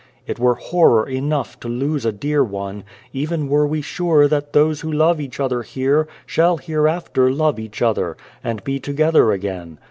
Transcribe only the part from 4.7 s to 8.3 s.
who love each other here, shall hereafter love each other,